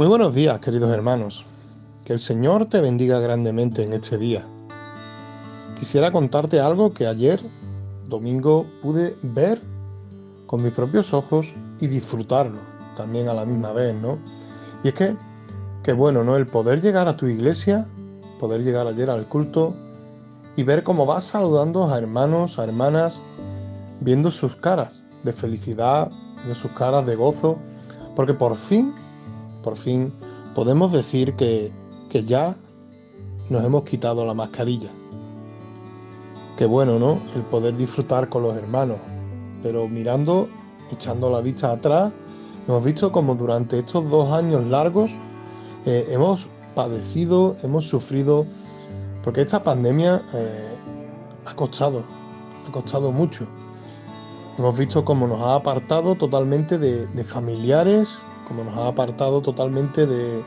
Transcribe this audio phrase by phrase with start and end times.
[0.00, 1.44] Muy buenos días, queridos hermanos.
[2.06, 4.46] Que el Señor te bendiga grandemente en este día.
[5.78, 7.38] Quisiera contarte algo que ayer,
[8.08, 9.60] domingo, pude ver
[10.46, 12.56] con mis propios ojos y disfrutarlo
[12.96, 14.16] también a la misma vez, ¿no?
[14.82, 15.14] Y es que,
[15.82, 16.34] que bueno, ¿no?
[16.34, 17.86] El poder llegar a tu iglesia,
[18.38, 19.74] poder llegar ayer al culto
[20.56, 23.20] y ver cómo vas saludando a hermanos, a hermanas,
[24.00, 26.10] viendo sus caras de felicidad,
[26.48, 27.58] de sus caras de gozo,
[28.16, 28.94] porque por fin
[29.62, 30.12] por fin
[30.54, 31.72] podemos decir que,
[32.26, 32.56] ya
[33.48, 34.90] nos hemos quitado la mascarilla.
[36.56, 37.20] Qué bueno, ¿no?
[37.34, 38.98] El poder disfrutar con los hermanos.
[39.62, 40.48] Pero mirando,
[40.92, 42.12] echando la vista atrás,
[42.66, 45.10] hemos visto como durante estos dos años largos
[45.86, 48.46] eh, hemos padecido, hemos sufrido,
[49.22, 50.76] porque esta pandemia eh,
[51.46, 52.02] ha costado,
[52.68, 53.46] ha costado mucho.
[54.58, 60.42] Hemos visto cómo nos ha apartado totalmente de familiares, como nos ha apartado totalmente de,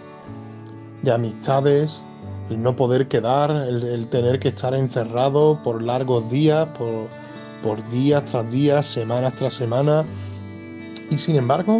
[1.09, 2.01] amistades,
[2.49, 8.51] el no poder quedar, el, tener que estar encerrado por largos días, por, días tras
[8.51, 10.05] días, semanas tras semanas.
[11.09, 11.79] Y sin embargo,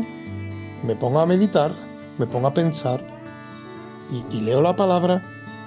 [0.88, 1.74] me pongo a meditar,
[2.18, 3.06] me pongo a pensar
[4.32, 5.22] y, leo la palabra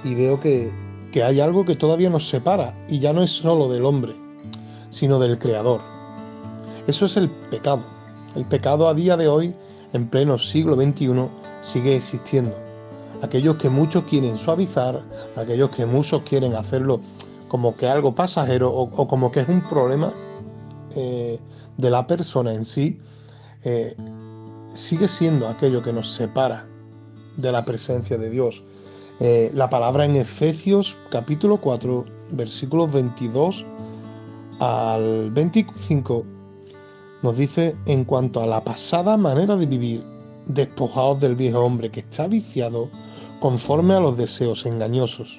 [0.04, 0.72] y veo que,
[1.12, 4.16] que hay algo que todavía nos separa y ya no es solo del hombre,
[4.88, 5.82] sino del Creador.
[6.86, 7.84] Eso es el pecado.
[8.34, 9.54] El pecado a día de hoy
[9.92, 11.28] en pleno siglo XXI
[11.62, 12.54] sigue existiendo.
[13.22, 15.02] Aquellos que muchos quieren suavizar,
[15.36, 17.00] aquellos que muchos quieren hacerlo
[17.48, 20.12] como que algo pasajero o, como que es un problema
[20.94, 21.38] eh,
[21.76, 22.98] de la persona en sí,
[23.64, 23.96] eh,
[24.74, 26.66] sigue siendo aquello que nos separa
[27.36, 28.62] de la presencia de Dios.
[29.20, 33.64] Eh, la palabra en Efesios capítulo 4, versículos 22
[34.58, 36.24] al 25
[37.22, 40.04] nos dice en cuanto a la pasada manera de vivir,
[40.46, 42.88] despojados del viejo hombre que está viciado
[43.40, 45.38] conforme a los deseos engañosos,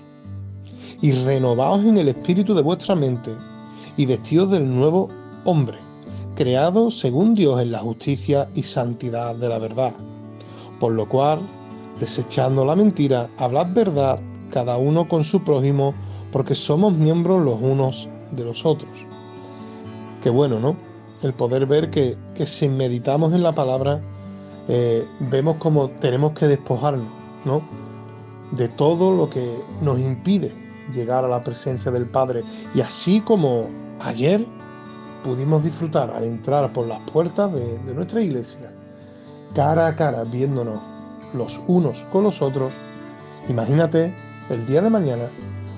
[1.01, 3.31] y renovados en el espíritu de vuestra mente,
[3.95, 5.09] y vestidos del nuevo
[5.45, 5.77] hombre,
[6.35, 9.93] creado según Dios en la justicia y santidad de la verdad.
[10.79, 11.41] Por lo cual,
[11.99, 14.19] desechando la mentira, hablad verdad
[14.51, 15.93] cada uno con su prójimo,
[16.31, 18.91] porque somos miembros los unos de los otros.
[20.21, 20.75] Qué bueno, ¿no?
[21.21, 23.99] El poder ver que, si meditamos en la palabra,
[24.67, 27.07] eh, vemos como tenemos que despojarnos,
[27.45, 27.61] ¿no?
[28.51, 30.51] De todo lo que nos impide
[30.93, 32.43] llegar a la presencia del Padre.
[32.73, 33.67] Y así como
[33.99, 34.45] ayer
[35.23, 38.71] pudimos disfrutar al entrar por las puertas de, de nuestra iglesia,
[39.53, 40.79] cara a cara, viéndonos
[41.33, 42.71] los unos con los otros,
[43.49, 44.13] imagínate
[44.49, 45.29] el día de mañana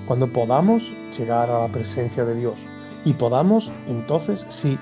[0.06, 0.82] cuando podamos
[1.16, 2.60] llegar a la presencia de Dios
[3.04, 4.78] y podamos entonces sí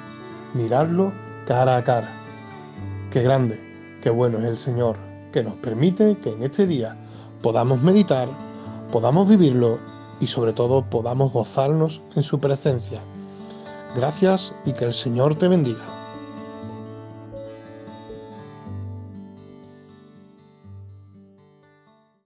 [0.54, 1.12] mirarlo
[1.46, 2.10] cara a cara.
[3.10, 3.60] Qué grande,
[4.02, 4.96] qué bueno es el Señor,
[5.32, 6.96] que nos permite que en este día
[7.42, 8.28] podamos meditar,
[8.92, 9.78] podamos vivirlo
[10.20, 13.00] y sobre todo podamos gozarnos en su presencia.
[13.96, 15.97] Gracias y que el Señor te bendiga.